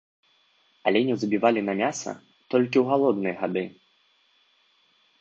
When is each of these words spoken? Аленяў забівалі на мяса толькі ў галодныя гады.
Аленяў 0.91 1.17
забівалі 1.25 1.61
на 1.69 1.73
мяса 1.83 2.11
толькі 2.55 2.77
ў 2.79 2.83
галодныя 2.91 3.35
гады. 3.45 3.67